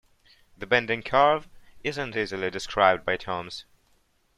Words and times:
The 0.57 0.65
bending 0.65 1.03
curve 1.03 1.47
isn't 1.83 2.17
easily 2.17 2.49
described 2.49 3.05
by 3.05 3.17
terms. 3.17 3.65